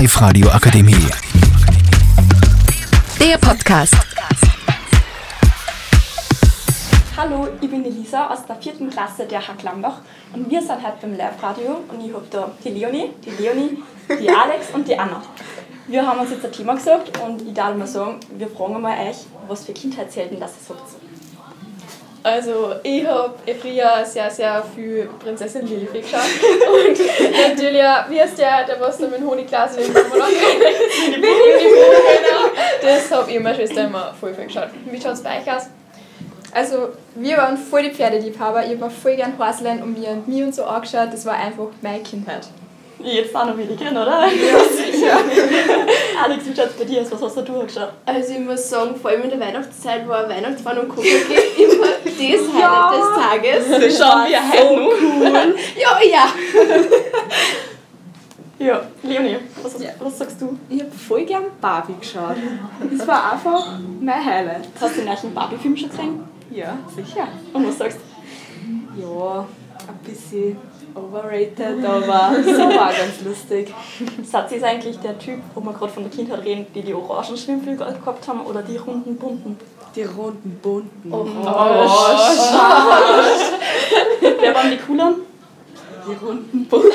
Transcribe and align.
Live-Radio 0.00 0.48
Akademie. 0.48 1.10
Der 3.20 3.36
Podcast. 3.36 3.94
Hallo, 7.14 7.48
ich 7.60 7.68
bin 7.68 7.84
die 7.84 7.90
Lisa 7.90 8.28
aus 8.28 8.46
der 8.46 8.56
vierten 8.56 8.88
Klasse 8.88 9.26
der 9.26 9.46
Hack 9.46 9.62
Lambach 9.62 9.98
und 10.32 10.50
wir 10.50 10.62
sind 10.62 10.82
heute 10.82 10.96
beim 11.02 11.18
Live-Radio 11.18 11.82
und 11.86 12.02
ich 12.02 12.14
habe 12.14 12.24
da 12.30 12.50
die 12.64 12.70
Leonie, 12.70 13.10
die 13.26 13.42
Leonie, 13.42 13.82
die 14.08 14.30
Alex 14.42 14.70
und 14.72 14.88
die 14.88 14.98
Anna. 14.98 15.22
Wir 15.86 16.06
haben 16.06 16.20
uns 16.20 16.30
jetzt 16.30 16.46
ein 16.46 16.52
Thema 16.52 16.76
gesagt 16.76 17.20
und 17.20 17.42
ich 17.42 17.52
darf 17.52 17.76
mal 17.76 17.86
sagen, 17.86 18.20
wir 18.38 18.48
fragen 18.48 18.80
mal 18.80 18.96
euch, 19.06 19.18
was 19.48 19.66
für 19.66 19.74
Kindheitshelden 19.74 20.40
das 20.40 20.52
ihr 20.66 20.76
habt. 20.76 21.09
Also 22.22 22.74
ich 22.82 23.06
habe 23.06 23.32
früher 23.60 24.04
sehr, 24.04 24.30
sehr 24.30 24.62
viel 24.74 25.08
Prinzessin 25.22 25.66
Lilifee 25.66 26.00
geschaut. 26.00 26.20
Und 26.20 26.98
natürlich, 27.48 27.82
wie 28.08 28.20
heißt 28.20 28.38
der, 28.38 28.66
der 28.66 28.78
was 28.78 28.98
da 28.98 29.06
mit 29.06 29.20
dem 29.20 29.26
Honigglas 29.28 29.76
in 29.76 29.84
den 29.84 29.94
Das 32.82 33.10
habe 33.10 33.30
ich 33.30 33.36
und 33.38 33.42
meine 33.42 33.56
Schwester 33.56 33.84
immer 33.84 34.14
voll 34.18 34.34
viel 34.34 34.44
geschaut. 34.44 34.68
Wie 34.90 35.00
schaut 35.00 35.14
es 35.14 35.22
bei 35.22 35.40
euch 35.40 35.50
aus? 35.50 35.68
Also, 36.52 36.90
wir 37.14 37.36
waren 37.36 37.56
voll 37.56 37.84
die 37.84 37.90
Pferdeliebhaber. 37.90 38.64
Ich 38.64 38.72
habe 38.72 38.84
mir 38.84 38.90
voll 38.90 39.16
gern 39.16 39.38
Horseln 39.38 39.82
und 39.82 39.98
mir 39.98 40.10
und 40.10 40.28
mir 40.28 40.44
und 40.44 40.54
so 40.54 40.64
angeschaut. 40.64 41.12
Das 41.12 41.24
war 41.24 41.34
einfach 41.34 41.68
meine 41.80 42.02
Kindheit. 42.02 42.48
Jetzt 43.02 43.34
auch 43.34 43.46
noch 43.46 43.56
gehen, 43.56 43.96
oder? 43.96 44.26
Ja, 44.26 44.58
sicher. 45.00 45.18
Alex, 46.24 46.44
wie 46.46 46.56
schaut 46.56 46.66
es 46.66 46.72
bei 46.74 46.84
dir 46.84 47.00
aus? 47.02 47.10
Was 47.10 47.22
hast 47.22 47.36
du 47.48 47.60
angeschaut? 47.60 47.92
Also 48.06 48.32
ich 48.32 48.38
muss 48.40 48.68
sagen, 48.68 48.94
vor 48.96 49.10
allem 49.10 49.22
in 49.22 49.30
der 49.30 49.40
Weihnachtszeit 49.40 50.06
war 50.08 50.28
Weihnachtsmann 50.28 50.78
und 50.78 50.88
Kuckuck 50.88 51.04
immer 51.04 51.86
das 52.04 52.14
Highlight 52.54 52.92
des 52.94 53.68
Tages. 53.70 53.98
Das 53.98 53.98
schauen 53.98 54.28
wir 54.28 54.50
heute 54.50 54.76
noch. 54.76 54.90
Cool. 54.90 55.54
Ja, 55.76 55.98
ja. 56.02 56.26
Ja, 58.58 58.82
Leonie, 59.02 59.38
was, 59.62 59.74
was 60.00 60.18
sagst 60.18 60.40
du? 60.42 60.58
Ich 60.68 60.80
habe 60.80 60.90
voll 60.90 61.24
gern 61.24 61.44
Barbie 61.62 61.94
geschaut. 61.98 62.36
Das 62.94 63.08
war 63.08 63.32
einfach 63.32 63.78
mein 64.00 64.22
Highlight. 64.22 64.68
Hast 64.78 64.96
du 64.96 65.00
den 65.00 65.06
neuen 65.06 65.34
Barbie-Film 65.34 65.74
schon 65.76 65.88
gesehen? 65.88 66.20
Ja, 66.50 66.76
sicher. 66.94 67.28
Und 67.54 67.66
was 67.68 67.78
sagst 67.78 67.98
Ja, 68.98 69.46
ein 69.90 69.98
bisschen 70.04 70.56
overrated, 70.94 71.84
aber 71.84 72.32
so 72.44 72.58
war 72.58 72.92
ganz 72.92 73.20
lustig. 73.24 73.72
du? 73.98 74.24
Satz 74.24 74.52
ist 74.52 74.64
eigentlich 74.64 74.98
der 74.98 75.18
Typ, 75.18 75.40
wo 75.54 75.60
wir 75.60 75.72
gerade 75.72 75.92
von 75.92 76.02
der 76.04 76.12
Kindheit 76.12 76.44
reden, 76.44 76.66
die 76.74 76.82
die 76.82 76.94
orangen 76.94 77.36
Schwimmflügel 77.36 77.86
gehabt 77.86 78.26
haben 78.28 78.40
oder 78.46 78.62
die 78.62 78.76
runden 78.76 79.16
bunten? 79.16 79.58
Die 79.94 80.02
runden 80.04 80.58
bunten. 80.62 81.12
Oh, 81.12 81.26
Wer 84.40 84.54
waren 84.54 84.70
die 84.70 84.78
cooleren? 84.78 85.16
Die 86.06 86.24
runden 86.24 86.66
bunten. 86.70 86.92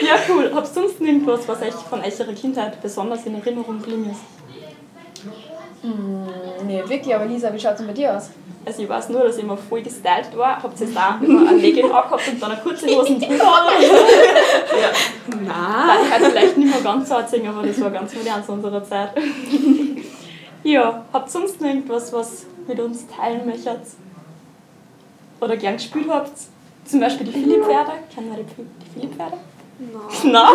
Ja, 0.00 0.14
cool. 0.28 0.50
Habt 0.54 0.68
ihr 0.68 0.72
sonst 0.74 1.00
irgendwas, 1.00 1.48
was 1.48 1.62
euch 1.62 1.74
von 1.74 2.00
eurer 2.00 2.32
Kindheit 2.34 2.80
besonders 2.82 3.24
in 3.26 3.34
Erinnerung 3.36 3.78
geblieben 3.80 4.10
ist? 4.10 4.20
Nee, 6.74 6.88
wirklich, 6.88 7.14
aber 7.14 7.26
Lisa, 7.26 7.52
wie 7.52 7.60
schaut 7.60 7.72
es 7.72 7.78
denn 7.78 7.86
bei 7.86 7.92
dir 7.92 8.16
aus? 8.16 8.30
Also 8.66 8.82
ich 8.82 8.88
weiß 8.88 9.10
nur, 9.10 9.22
dass 9.22 9.36
ich 9.36 9.44
immer 9.44 9.56
voll 9.56 9.82
gestylt 9.82 10.36
war. 10.36 10.60
Habt 10.60 10.80
ihr 10.80 10.86
jetzt 10.86 10.96
auch 10.96 11.20
immer 11.20 11.48
eine 11.48 11.58
Legging 11.58 11.84
angehabt 11.84 12.26
und 12.26 12.42
dann 12.42 12.50
eine 12.50 12.60
kurze 12.60 12.86
Hosen 12.88 13.20
drüber? 13.20 13.34
ja. 13.38 14.90
Nein. 15.28 15.46
Nein, 15.46 15.98
ich 16.02 16.14
heute 16.14 16.30
vielleicht 16.30 16.56
nicht 16.58 16.70
mehr 16.70 16.80
ganz 16.80 17.08
so 17.08 17.14
erzählen, 17.14 17.46
aber 17.46 17.66
das 17.66 17.80
war 17.80 17.90
ganz 17.90 18.14
modern 18.14 18.44
zu 18.44 18.52
unserer 18.52 18.82
Zeit. 18.82 19.10
ja, 20.64 21.04
habt 21.12 21.28
ihr 21.28 21.30
sonst 21.30 21.60
noch 21.60 21.68
irgendwas, 21.68 22.12
was 22.12 22.46
mit 22.66 22.80
uns 22.80 23.06
teilen 23.06 23.46
möchtet? 23.46 23.80
Oder 25.40 25.56
gern 25.56 25.74
gespielt 25.74 26.06
habt? 26.08 26.32
Zum 26.86 27.00
Beispiel 27.00 27.26
die 27.26 27.32
Philipp-Pferde. 27.32 27.92
Kennen 28.12 28.34
wir 28.34 28.42
die 28.42 28.94
Philipp-Pferde? 28.94 29.36
Nein. 29.78 30.32
Nein? 30.32 30.52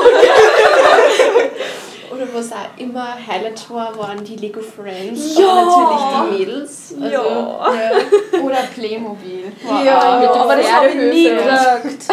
Was 2.40 2.54
auch 2.54 2.78
immer 2.78 3.18
Highlight 3.28 3.70
war, 3.70 3.98
waren 3.98 4.24
die 4.24 4.38
Lego 4.38 4.62
Friends. 4.62 5.38
Ja. 5.38 5.50
Aber 5.50 5.66
natürlich 5.66 6.06
die 6.14 6.46
Mädels. 6.46 6.94
Also, 7.02 7.14
Ja. 7.14 7.74
ja. 7.74 8.42
Oder 8.42 8.58
Playmobil. 8.74 9.52
Ja, 9.68 10.20
mit 10.22 10.30
dem 10.30 10.42
aber 10.42 10.56
das 10.56 10.72
habe 10.72 10.88
ich 10.88 10.96
nie 10.96 11.30
gekriegt. 11.32 12.06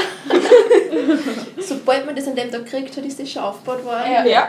Sobald 1.68 2.06
man 2.06 2.16
das 2.16 2.26
an 2.26 2.34
dem 2.34 2.50
Tag 2.50 2.64
gekriegt 2.64 2.96
hat, 2.96 3.04
ist 3.04 3.20
das 3.20 3.30
schon 3.30 3.42
aufgebaut 3.44 3.84
worden. 3.84 4.02
Ja. 4.12 4.24
Ja. 4.24 4.48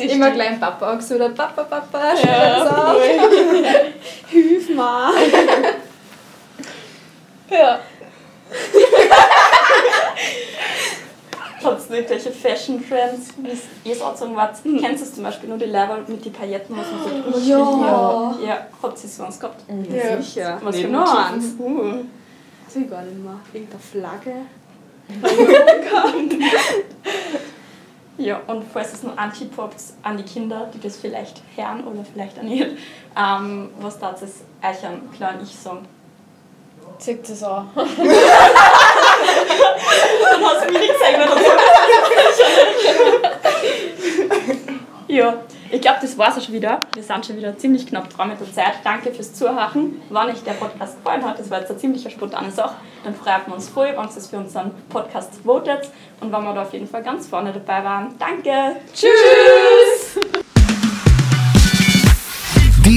Immer 0.00 0.32
gleich 0.32 0.58
Papa 0.58 0.92
auch 0.92 0.96
gesagt, 0.96 1.36
Papa, 1.36 1.62
Papa, 1.62 2.00
schau 2.20 2.26
Ja, 2.26 2.92
auf. 2.92 3.02
Hilf 4.30 4.68
mir. 4.70 5.10
Ja. 7.50 7.78
Habt 11.62 11.80
ihr 11.80 11.83
irgendwelche 11.94 12.30
Fashion 12.30 12.82
Trends, 12.86 13.30
wie 13.36 13.88
ihr 13.88 13.96
so 13.96 14.04
sagen 14.14 14.36
wart? 14.36 14.56
Kennst 14.62 15.06
du 15.06 15.14
zum 15.14 15.24
Beispiel 15.24 15.48
nur 15.48 15.58
die 15.58 15.64
Leiber 15.66 15.98
mit 16.06 16.24
den 16.24 16.32
Pailletten, 16.32 16.76
was 16.76 16.86
man 16.90 17.02
so 17.02 17.08
drüber 17.08 17.38
Ja. 17.38 17.58
Ja. 17.58 18.34
ja. 18.46 18.66
Habt 18.82 19.02
ihr 19.02 19.08
sonst 19.08 19.40
gehabt? 19.40 19.64
Ja, 19.90 20.20
sicher. 20.20 20.60
Was 20.62 20.78
für 20.78 20.88
noch 20.88 21.30
eins? 21.30 21.54
Uh. 21.58 22.04
Weiß 22.66 22.76
ich 22.76 22.90
gar 22.90 23.02
nicht 23.02 23.18
mehr. 23.18 23.38
Irgendeine 23.52 23.80
Flagge. 23.80 24.34
Ja, 28.16 28.40
und 28.46 28.62
falls 28.72 28.92
es 28.92 29.02
Tipp 29.32 29.50
habt 29.56 29.74
an 30.02 30.16
die 30.16 30.22
Kinder, 30.22 30.70
die 30.72 30.78
das 30.78 30.96
vielleicht 30.96 31.42
hören 31.56 31.84
oder 31.84 32.04
vielleicht 32.04 32.38
auch 32.38 32.44
nicht, 32.44 32.64
ähm, 33.16 33.70
was 33.80 33.98
darf 33.98 34.22
es 34.22 34.42
euch 34.62 34.86
an 34.86 35.00
kleinen 35.16 35.42
Ich 35.42 35.56
sagen? 35.56 35.84
Zieht 36.98 37.28
das 37.28 37.42
an. 37.42 37.70
Dann 37.74 37.86
hast 40.44 40.66
du 40.66 40.72
mir 40.72 40.78
nichts 40.78 40.98
gesagt, 40.98 41.30
so. 41.30 41.50
Ja, 45.06 45.34
ich 45.70 45.80
glaube, 45.80 45.98
das 46.00 46.16
war's 46.18 46.36
auch 46.38 46.42
schon 46.42 46.54
wieder. 46.54 46.82
Wir 46.94 47.02
sind 47.02 47.26
schon 47.26 47.36
wieder 47.36 47.56
ziemlich 47.56 47.86
knapp 47.86 48.08
dran 48.10 48.28
mit 48.30 48.40
der 48.40 48.52
Zeit. 48.52 48.74
Danke 48.82 49.12
fürs 49.12 49.34
Zuhören. 49.34 50.02
Wenn 50.08 50.28
euch 50.28 50.42
der 50.42 50.52
Podcast 50.52 50.96
gefallen 50.96 51.24
hat, 51.24 51.38
das 51.38 51.50
war 51.50 51.60
jetzt 51.60 51.70
eine 51.70 51.78
ziemlich 51.78 52.10
spontane 52.10 52.50
Sache, 52.50 52.74
dann 53.04 53.14
freuen 53.14 53.42
wir 53.46 53.54
uns 53.54 53.68
voll, 53.68 53.88
wenn 53.88 54.04
ihr 54.04 54.16
es 54.16 54.26
für 54.26 54.38
unseren 54.38 54.72
Podcast 54.88 55.30
votet 55.44 55.90
und 56.20 56.32
wenn 56.32 56.42
wir 56.42 56.54
da 56.54 56.62
auf 56.62 56.72
jeden 56.72 56.88
Fall 56.88 57.02
ganz 57.02 57.26
vorne 57.26 57.52
dabei 57.52 57.84
waren. 57.84 58.14
Danke! 58.18 58.76
Tschüss! 58.92 59.10